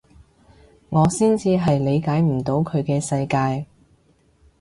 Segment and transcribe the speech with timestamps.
[0.89, 3.67] 我先至係理解唔到佢嘅世界